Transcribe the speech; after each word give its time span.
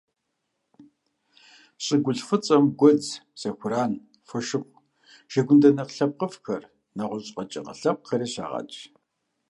ЩӀыгулъ 1.83 2.21
фӀыцӀэм 2.27 2.65
гуэдз, 2.79 3.07
сэхуран, 3.39 3.91
фошыгъу 4.27 4.81
жэгундэ 5.31 5.69
нэхъ 5.75 5.93
лъэпкъыфӀхэр, 5.95 6.63
нэгъуэщӀ 6.95 7.33
къэкӀыгъэ 7.35 7.73
лъэпкъхэри 7.79 8.27
щагъэкӀ. 8.33 8.79